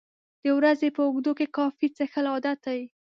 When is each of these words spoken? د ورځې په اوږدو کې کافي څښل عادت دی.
د 0.41 0.43
ورځې 0.57 0.89
په 0.95 1.01
اوږدو 1.07 1.31
کې 1.39 1.47
کافي 1.57 1.87
څښل 1.95 2.25
عادت 2.33 2.59
دی. 2.65 2.81